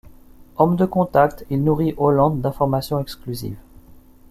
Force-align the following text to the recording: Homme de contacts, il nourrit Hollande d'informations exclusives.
Homme 0.57 0.77
de 0.77 0.85
contacts, 0.87 1.45
il 1.51 1.63
nourrit 1.63 1.93
Hollande 1.95 2.41
d'informations 2.41 2.97
exclusives. 2.99 3.59